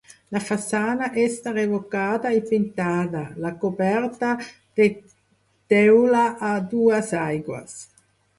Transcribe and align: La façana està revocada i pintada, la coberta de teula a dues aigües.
La 0.35 0.39
façana 0.43 1.09
està 1.23 1.51
revocada 1.57 2.31
i 2.37 2.41
pintada, 2.51 3.21
la 3.43 3.51
coberta 3.65 4.33
de 4.81 4.89
teula 5.75 6.25
a 6.51 6.57
dues 6.75 7.15
aigües. 7.27 7.79